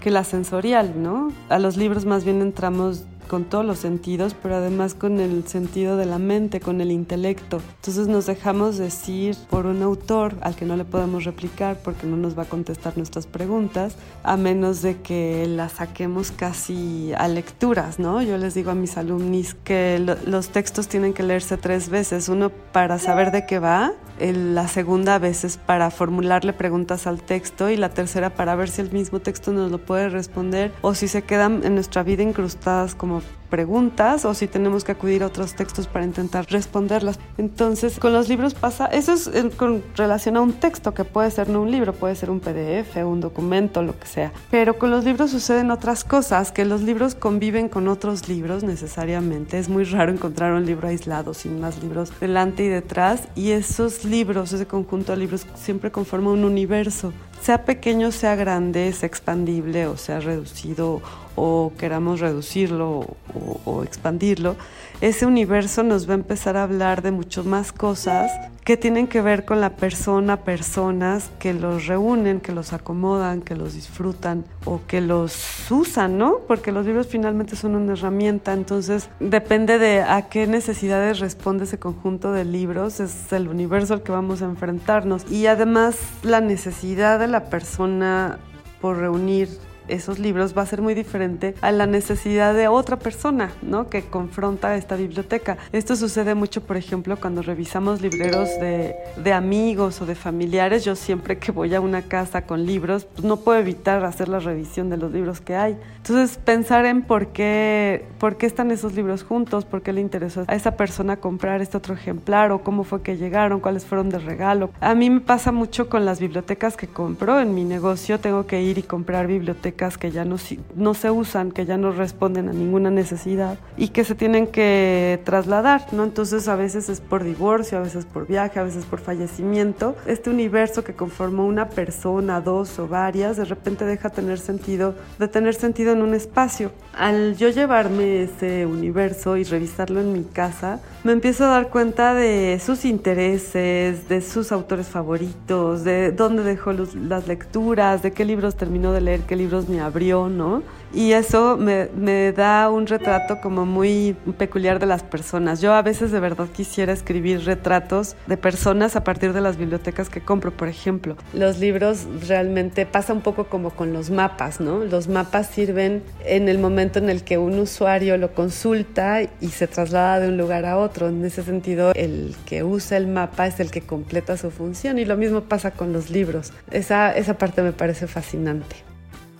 que 0.00 0.10
la 0.10 0.24
sensorial, 0.24 1.00
¿no? 1.00 1.30
A 1.48 1.60
los 1.60 1.76
libros 1.76 2.04
más 2.04 2.24
bien 2.24 2.42
entramos 2.42 3.04
con 3.24 3.44
todos 3.44 3.64
los 3.64 3.78
sentidos, 3.78 4.34
pero 4.40 4.56
además 4.56 4.94
con 4.94 5.20
el 5.20 5.46
sentido 5.46 5.96
de 5.96 6.06
la 6.06 6.18
mente, 6.18 6.60
con 6.60 6.80
el 6.80 6.90
intelecto. 6.90 7.60
Entonces 7.76 8.08
nos 8.08 8.26
dejamos 8.26 8.78
decir 8.78 9.36
por 9.50 9.66
un 9.66 9.82
autor 9.82 10.34
al 10.40 10.54
que 10.54 10.64
no 10.64 10.76
le 10.76 10.84
podemos 10.84 11.24
replicar 11.24 11.78
porque 11.82 12.06
no 12.06 12.16
nos 12.16 12.38
va 12.38 12.42
a 12.42 12.46
contestar 12.46 12.96
nuestras 12.96 13.26
preguntas, 13.26 13.96
a 14.22 14.36
menos 14.36 14.82
de 14.82 15.00
que 15.00 15.46
las 15.46 15.72
saquemos 15.72 16.30
casi 16.30 17.12
a 17.16 17.28
lecturas, 17.28 17.98
¿no? 17.98 18.22
Yo 18.22 18.38
les 18.38 18.54
digo 18.54 18.70
a 18.70 18.74
mis 18.74 18.96
alumnis 18.96 19.54
que 19.54 19.98
los 20.26 20.48
textos 20.48 20.88
tienen 20.88 21.12
que 21.12 21.22
leerse 21.22 21.56
tres 21.56 21.88
veces, 21.88 22.28
uno 22.28 22.50
para 22.50 22.98
saber 22.98 23.30
de 23.30 23.46
qué 23.46 23.58
va, 23.58 23.92
la 24.20 24.68
segunda 24.68 25.18
vez 25.18 25.44
es 25.44 25.56
para 25.56 25.90
formularle 25.90 26.52
preguntas 26.52 27.06
al 27.06 27.20
texto 27.20 27.68
y 27.70 27.76
la 27.76 27.88
tercera 27.88 28.30
para 28.30 28.54
ver 28.54 28.68
si 28.68 28.80
el 28.80 28.92
mismo 28.92 29.20
texto 29.20 29.52
nos 29.52 29.70
lo 29.70 29.78
puede 29.78 30.08
responder 30.08 30.72
o 30.82 30.94
si 30.94 31.08
se 31.08 31.22
quedan 31.22 31.62
en 31.64 31.74
nuestra 31.74 32.02
vida 32.02 32.22
incrustadas 32.22 32.94
como 32.94 33.13
Ефремов. 33.14 33.43
Preguntas 33.54 34.24
o 34.24 34.34
si 34.34 34.48
tenemos 34.48 34.82
que 34.82 34.90
acudir 34.90 35.22
a 35.22 35.26
otros 35.26 35.54
textos 35.54 35.86
para 35.86 36.04
intentar 36.04 36.44
responderlas. 36.50 37.20
Entonces, 37.38 38.00
con 38.00 38.12
los 38.12 38.28
libros 38.28 38.52
pasa, 38.52 38.86
eso 38.86 39.12
es 39.12 39.30
con 39.56 39.80
relación 39.94 40.36
a 40.36 40.40
un 40.40 40.54
texto 40.54 40.92
que 40.92 41.04
puede 41.04 41.30
ser 41.30 41.48
no 41.48 41.62
un 41.62 41.70
libro, 41.70 41.92
puede 41.92 42.16
ser 42.16 42.30
un 42.30 42.40
PDF, 42.40 42.96
un 43.04 43.20
documento, 43.20 43.80
lo 43.80 43.96
que 43.96 44.08
sea. 44.08 44.32
Pero 44.50 44.76
con 44.76 44.90
los 44.90 45.04
libros 45.04 45.30
suceden 45.30 45.70
otras 45.70 46.02
cosas, 46.02 46.50
que 46.50 46.64
los 46.64 46.82
libros 46.82 47.14
conviven 47.14 47.68
con 47.68 47.86
otros 47.86 48.28
libros 48.28 48.64
necesariamente. 48.64 49.56
Es 49.60 49.68
muy 49.68 49.84
raro 49.84 50.10
encontrar 50.10 50.52
un 50.52 50.66
libro 50.66 50.88
aislado 50.88 51.32
sin 51.32 51.60
más 51.60 51.80
libros 51.80 52.12
delante 52.18 52.64
y 52.64 52.68
detrás 52.68 53.28
y 53.36 53.52
esos 53.52 54.04
libros, 54.04 54.52
ese 54.52 54.66
conjunto 54.66 55.12
de 55.12 55.18
libros 55.18 55.46
siempre 55.54 55.92
conforma 55.92 56.32
un 56.32 56.42
universo 56.42 57.12
sea 57.44 57.66
pequeño, 57.66 58.10
sea 58.10 58.36
grande, 58.36 58.90
sea 58.94 59.06
expandible 59.06 59.86
o 59.86 59.98
sea 59.98 60.18
reducido 60.18 61.02
o 61.36 61.72
queramos 61.76 62.20
reducirlo 62.20 63.00
o, 63.34 63.43
expandirlo, 63.84 64.56
ese 65.00 65.26
universo 65.26 65.82
nos 65.82 66.08
va 66.08 66.12
a 66.12 66.16
empezar 66.16 66.56
a 66.56 66.62
hablar 66.62 67.02
de 67.02 67.10
muchas 67.10 67.44
más 67.44 67.72
cosas 67.72 68.30
que 68.64 68.76
tienen 68.78 69.06
que 69.06 69.20
ver 69.20 69.44
con 69.44 69.60
la 69.60 69.76
persona, 69.76 70.38
personas 70.38 71.30
que 71.38 71.52
los 71.52 71.86
reúnen, 71.86 72.40
que 72.40 72.52
los 72.52 72.72
acomodan, 72.72 73.42
que 73.42 73.54
los 73.54 73.74
disfrutan 73.74 74.44
o 74.64 74.80
que 74.86 75.02
los 75.02 75.70
usan, 75.70 76.16
¿no? 76.16 76.38
Porque 76.48 76.72
los 76.72 76.86
libros 76.86 77.08
finalmente 77.08 77.56
son 77.56 77.74
una 77.74 77.92
herramienta, 77.92 78.54
entonces 78.54 79.10
depende 79.20 79.78
de 79.78 80.00
a 80.00 80.28
qué 80.30 80.46
necesidades 80.46 81.18
responde 81.18 81.64
ese 81.64 81.78
conjunto 81.78 82.32
de 82.32 82.46
libros, 82.46 83.00
es 83.00 83.32
el 83.32 83.48
universo 83.48 83.94
al 83.94 84.02
que 84.02 84.12
vamos 84.12 84.40
a 84.40 84.46
enfrentarnos 84.46 85.30
y 85.30 85.46
además 85.46 85.98
la 86.22 86.40
necesidad 86.40 87.18
de 87.18 87.28
la 87.28 87.50
persona 87.50 88.38
por 88.80 88.96
reunir 88.96 89.48
esos 89.88 90.18
libros 90.18 90.56
va 90.56 90.62
a 90.62 90.66
ser 90.66 90.82
muy 90.82 90.94
diferente 90.94 91.54
a 91.60 91.72
la 91.72 91.86
necesidad 91.86 92.54
de 92.54 92.68
otra 92.68 92.98
persona, 92.98 93.50
¿no? 93.62 93.88
Que 93.88 94.02
confronta 94.02 94.76
esta 94.76 94.96
biblioteca. 94.96 95.58
Esto 95.72 95.96
sucede 95.96 96.34
mucho, 96.34 96.62
por 96.62 96.76
ejemplo, 96.76 97.16
cuando 97.16 97.42
revisamos 97.42 98.00
libreros 98.00 98.48
de, 98.60 99.32
amigos 99.32 100.00
o 100.00 100.06
de 100.06 100.14
familiares. 100.14 100.84
Yo 100.84 100.94
siempre 100.96 101.38
que 101.38 101.52
voy 101.52 101.74
a 101.74 101.80
una 101.80 102.02
casa 102.02 102.42
con 102.42 102.64
libros, 102.64 103.04
pues 103.04 103.24
no 103.24 103.38
puedo 103.38 103.58
evitar 103.58 104.04
hacer 104.04 104.28
la 104.28 104.38
revisión 104.38 104.90
de 104.90 104.96
los 104.96 105.12
libros 105.12 105.40
que 105.40 105.56
hay. 105.56 105.76
Entonces, 105.96 106.38
pensar 106.38 106.86
en 106.86 107.02
por 107.02 107.28
qué, 107.28 108.06
por 108.18 108.36
qué 108.36 108.46
están 108.46 108.70
esos 108.70 108.94
libros 108.94 109.24
juntos, 109.24 109.64
por 109.64 109.82
qué 109.82 109.92
le 109.92 110.00
interesó 110.00 110.44
a 110.46 110.54
esa 110.54 110.76
persona 110.76 111.16
comprar 111.16 111.60
este 111.62 111.76
otro 111.76 111.94
ejemplar 111.94 112.52
o 112.52 112.62
cómo 112.62 112.84
fue 112.84 113.02
que 113.02 113.16
llegaron, 113.16 113.60
cuáles 113.60 113.84
fueron 113.84 114.10
de 114.10 114.18
regalo. 114.18 114.70
A 114.80 114.94
mí 114.94 115.10
me 115.10 115.20
pasa 115.20 115.50
mucho 115.52 115.88
con 115.88 116.04
las 116.04 116.20
bibliotecas 116.20 116.76
que 116.76 116.86
compro. 116.86 117.40
En 117.40 117.54
mi 117.54 117.64
negocio 117.64 118.20
tengo 118.20 118.46
que 118.46 118.62
ir 118.62 118.78
y 118.78 118.82
comprar 118.82 119.26
bibliotecas 119.26 119.73
que 119.74 120.10
ya 120.10 120.24
no, 120.24 120.36
no 120.76 120.94
se 120.94 121.10
usan, 121.10 121.50
que 121.50 121.66
ya 121.66 121.76
no 121.76 121.92
responden 121.92 122.48
a 122.48 122.52
ninguna 122.52 122.90
necesidad 122.90 123.58
y 123.76 123.88
que 123.88 124.04
se 124.04 124.14
tienen 124.14 124.46
que 124.46 125.20
trasladar, 125.24 125.92
¿no? 125.92 126.04
Entonces 126.04 126.48
a 126.48 126.56
veces 126.56 126.88
es 126.88 127.00
por 127.00 127.24
divorcio, 127.24 127.78
a 127.78 127.82
veces 127.82 128.04
por 128.04 128.26
viaje, 128.26 128.58
a 128.58 128.62
veces 128.62 128.84
por 128.84 129.00
fallecimiento. 129.00 129.96
Este 130.06 130.30
universo 130.30 130.84
que 130.84 130.94
conformó 130.94 131.46
una 131.46 131.68
persona, 131.68 132.40
dos 132.40 132.78
o 132.78 132.88
varias, 132.88 133.36
de 133.36 133.44
repente 133.44 133.84
deja 133.84 134.10
tener 134.10 134.38
sentido, 134.38 134.94
de 135.18 135.28
tener 135.28 135.54
sentido 135.54 135.92
en 135.92 136.02
un 136.02 136.14
espacio. 136.14 136.70
Al 136.96 137.36
yo 137.36 137.48
llevarme 137.48 138.22
ese 138.22 138.66
universo 138.66 139.36
y 139.36 139.44
revisarlo 139.44 140.00
en 140.00 140.12
mi 140.12 140.24
casa, 140.24 140.80
me 141.02 141.12
empiezo 141.12 141.44
a 141.44 141.48
dar 141.48 141.68
cuenta 141.68 142.14
de 142.14 142.60
sus 142.64 142.84
intereses, 142.84 144.08
de 144.08 144.20
sus 144.22 144.52
autores 144.52 144.86
favoritos, 144.86 145.84
de 145.84 146.12
dónde 146.12 146.42
dejó 146.42 146.72
las 146.72 147.26
lecturas, 147.28 148.02
de 148.02 148.12
qué 148.12 148.24
libros 148.24 148.56
terminó 148.56 148.92
de 148.92 149.00
leer, 149.00 149.20
qué 149.22 149.36
libros 149.36 149.63
me 149.68 149.80
abrió, 149.80 150.28
¿no? 150.28 150.62
Y 150.94 151.12
eso 151.12 151.56
me, 151.56 151.88
me, 151.96 152.32
da 152.32 152.70
un 152.70 152.86
retrato 152.86 153.40
como 153.40 153.66
muy 153.66 154.16
peculiar 154.38 154.78
de 154.78 154.86
las 154.86 155.02
personas. 155.02 155.60
Yo 155.60 155.72
a 155.74 155.82
veces 155.82 156.12
de 156.12 156.20
verdad 156.20 156.46
quisiera 156.48 156.92
escribir 156.92 157.44
retratos 157.44 158.14
de 158.28 158.36
personas 158.36 158.94
a 158.94 159.02
partir 159.02 159.32
de 159.32 159.40
las 159.40 159.56
bibliotecas 159.56 160.08
que 160.08 160.20
compro, 160.20 160.52
por 160.52 160.68
ejemplo. 160.68 161.16
Los 161.32 161.58
libros 161.58 162.06
realmente 162.28 162.86
pasa 162.86 163.12
un 163.12 163.22
poco 163.22 163.46
como 163.46 163.70
con 163.70 163.92
los 163.92 164.10
mapas, 164.10 164.60
¿no? 164.60 164.84
Los 164.84 165.08
mapas 165.08 165.48
sirven 165.48 166.04
en 166.24 166.48
el 166.48 166.58
momento 166.58 167.00
en 167.00 167.10
el 167.10 167.24
que 167.24 167.38
un 167.38 167.58
usuario 167.58 168.16
lo 168.16 168.32
consulta 168.32 169.22
y 169.22 169.48
se 169.48 169.66
traslada 169.66 170.20
de 170.20 170.28
un 170.28 170.36
lugar 170.36 170.64
a 170.64 170.78
otro. 170.78 171.08
En 171.08 171.24
ese 171.24 171.42
sentido, 171.42 171.90
el 171.96 172.36
que 172.46 172.62
usa 172.62 172.96
el 172.98 173.08
mapa 173.08 173.48
es 173.48 173.58
el 173.58 173.72
que 173.72 173.80
completa 173.80 174.36
su 174.36 174.52
función 174.52 175.00
y 175.00 175.04
lo 175.04 175.16
mismo 175.16 175.40
pasa 175.40 175.72
con 175.72 175.92
los 175.92 176.08
libros. 176.10 176.52
Esa, 176.70 177.10
esa 177.16 177.36
parte 177.36 177.62
me 177.62 177.72
parece 177.72 178.06
fascinante 178.06 178.93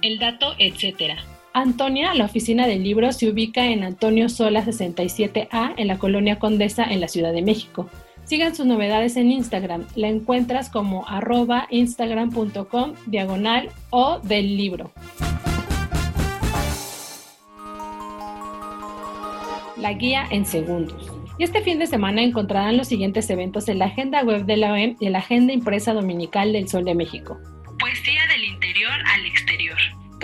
el 0.05 0.19
dato, 0.19 0.55
etcétera. 0.59 1.17
Antonia, 1.55 2.13
la 2.15 2.27
oficina 2.27 2.67
del 2.67 2.83
libro, 2.83 3.11
se 3.13 3.29
ubica 3.29 3.67
en 3.67 3.85
Antonio 3.85 4.29
Sola 4.29 4.63
67A 4.63 5.75
en 5.77 5.89
la 5.89 5.99
colonia 5.99 6.39
Condesa 6.39 6.85
en 6.85 7.01
la 7.01 7.09
Ciudad 7.09 7.33
de 7.33 7.43
México. 7.43 7.89
Sigan 8.25 8.55
sus 8.55 8.67
novedades 8.67 9.17
en 9.17 9.31
Instagram. 9.31 9.87
La 9.95 10.09
encuentras 10.09 10.69
como 10.69 11.09
arroba 11.09 11.67
instagram.com 11.71 12.95
diagonal 13.07 13.71
o 13.91 14.19
del 14.19 14.57
libro. 14.57 14.93
La 19.79 19.93
guía 19.95 20.27
en 20.31 20.45
segundos. 20.45 21.11
Y 21.39 21.45
este 21.45 21.63
fin 21.63 21.79
de 21.79 21.87
semana 21.87 22.23
encontrarán 22.23 22.77
los 22.77 22.89
siguientes 22.89 23.29
eventos 23.31 23.69
en 23.69 23.79
la 23.79 23.87
agenda 23.87 24.23
web 24.23 24.45
de 24.45 24.57
la 24.57 24.73
OEM 24.73 24.97
y 25.01 25.07
en 25.07 25.13
la 25.13 25.19
agenda 25.19 25.53
impresa 25.53 25.95
dominical 25.95 26.53
del 26.53 26.69
Sol 26.69 26.85
de 26.85 26.95
México. 26.95 27.39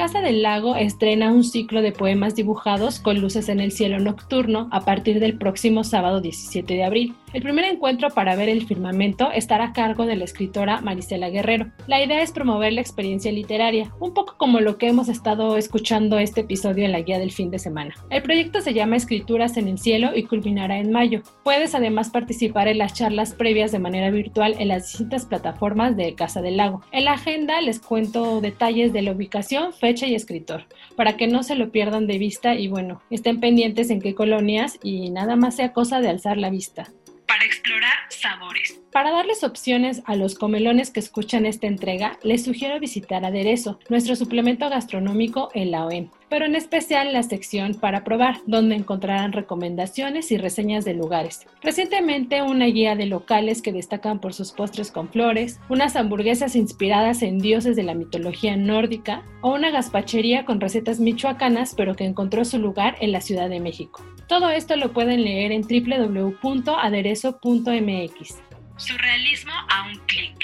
Casa 0.01 0.23
del 0.23 0.41
Lago 0.41 0.77
estrena 0.77 1.31
un 1.31 1.45
ciclo 1.45 1.83
de 1.83 1.93
poemas 1.93 2.35
dibujados 2.35 3.01
con 3.01 3.21
luces 3.21 3.51
en 3.51 3.61
el 3.61 3.71
cielo 3.71 3.99
nocturno 3.99 4.67
a 4.71 4.81
partir 4.81 5.21
del 5.21 5.37
próximo 5.37 5.85
sábado 5.85 6.23
17 6.23 6.73
de 6.73 6.85
abril. 6.85 7.15
El 7.33 7.43
primer 7.43 7.65
encuentro 7.65 8.11
para 8.11 8.35
ver 8.35 8.49
el 8.49 8.67
firmamento 8.67 9.31
estará 9.31 9.67
a 9.67 9.73
cargo 9.73 10.05
de 10.05 10.17
la 10.17 10.25
escritora 10.25 10.81
Marisela 10.81 11.31
Guerrero. 11.31 11.71
La 11.87 12.03
idea 12.03 12.23
es 12.23 12.33
promover 12.33 12.73
la 12.73 12.81
experiencia 12.81 13.31
literaria, 13.31 13.93
un 14.01 14.15
poco 14.15 14.35
como 14.37 14.59
lo 14.59 14.79
que 14.79 14.89
hemos 14.89 15.09
estado 15.09 15.57
escuchando 15.57 16.19
este 16.19 16.41
episodio 16.41 16.85
en 16.85 16.91
la 16.91 17.03
guía 17.03 17.21
del 17.21 17.31
fin 17.31 17.53
de 17.53 17.61
semana. 17.61 17.95
El 18.11 18.23
proyecto 18.23 18.61
se 18.61 18.75
llama 18.75 18.97
Escrituras 18.97 19.57
en 19.57 19.69
el 19.69 19.79
Cielo 19.79 20.11
y 20.13 20.25
culminará 20.25 20.79
en 20.79 20.91
mayo. 20.91 21.23
Puedes 21.45 21.77
además 21.77 22.11
participar 22.11 22.67
en 22.67 22.79
las 22.79 22.95
charlas 22.95 23.33
previas 23.33 23.71
de 23.71 23.79
manera 23.79 24.11
virtual 24.11 24.57
en 24.59 24.67
las 24.67 24.89
distintas 24.89 25.25
plataformas 25.25 25.97
de 25.97 26.17
Casa 26.17 26.43
del 26.43 26.57
Lago. 26.57 26.83
En 26.91 27.05
la 27.05 27.13
agenda 27.13 27.61
les 27.61 27.79
cuento 27.79 28.41
detalles 28.41 28.93
de 28.93 29.03
la 29.03 29.13
ubicación, 29.13 29.73
fecha 29.73 30.07
y 30.09 30.17
escritor, 30.17 30.65
para 30.97 31.17
que 31.17 31.29
no 31.29 31.45
se 31.45 31.55
lo 31.55 31.71
pierdan 31.71 32.09
de 32.09 32.19
vista 32.19 32.57
y 32.57 32.67
bueno, 32.67 33.03
estén 33.09 33.39
pendientes 33.39 33.89
en 33.91 34.01
qué 34.01 34.17
colonias 34.17 34.81
y 34.83 35.11
nada 35.11 35.37
más 35.37 35.55
sea 35.55 35.73
cosa 35.73 36.01
de 36.01 36.09
alzar 36.09 36.37
la 36.37 36.51
vista. 36.51 36.91
Para 37.31 37.45
explorar 37.45 37.93
sabores. 38.09 38.81
Para 38.91 39.13
darles 39.13 39.45
opciones 39.45 40.03
a 40.07 40.17
los 40.17 40.35
comelones 40.35 40.91
que 40.91 40.99
escuchan 40.99 41.47
esta 41.47 41.69
entrega, 41.69 42.19
les 42.25 42.43
sugiero 42.43 42.81
visitar 42.81 43.25
Aderezo, 43.25 43.79
nuestro 43.89 44.17
suplemento 44.17 44.69
gastronómico 44.69 45.49
en 45.55 45.71
la 45.71 45.87
OEM, 45.87 46.11
pero 46.29 46.47
en 46.47 46.57
especial 46.57 47.13
la 47.13 47.23
sección 47.23 47.75
para 47.75 48.03
probar, 48.03 48.39
donde 48.47 48.75
encontrarán 48.75 49.33
recomendaciones 49.33 50.33
y 50.33 50.39
reseñas 50.39 50.85
de 50.85 50.95
lugares. 50.95 51.47
Recientemente 51.63 52.43
una 52.43 52.67
guía 52.67 52.97
de 52.97 53.07
locales 53.07 53.63
que 53.63 53.73
destacan 53.73 54.19
por 54.19 54.35
sus 54.35 54.51
postres 54.51 54.91
con 54.91 55.09
flores, 55.09 55.61
unas 55.69 55.95
hamburguesas 55.95 56.57
inspiradas 56.57 57.23
en 57.23 57.39
dioses 57.39 57.77
de 57.77 57.85
la 57.85 57.95
mitología 57.95 58.57
nórdica 58.57 59.23
o 59.41 59.55
una 59.55 59.71
gazpachería 59.71 60.45
con 60.45 60.61
recetas 60.61 60.99
michoacanas 60.99 61.75
pero 61.77 61.95
que 61.95 62.07
encontró 62.07 62.45
su 62.45 62.59
lugar 62.59 62.97
en 63.01 63.13
la 63.13 63.21
Ciudad 63.21 63.49
de 63.49 63.61
México. 63.61 64.03
Todo 64.31 64.49
esto 64.49 64.77
lo 64.77 64.93
pueden 64.93 65.25
leer 65.25 65.51
en 65.51 65.63
www.aderezo.mx. 65.63 68.43
Surrealismo 68.77 69.53
a 69.69 69.89
un 69.89 69.99
clic. 70.07 70.37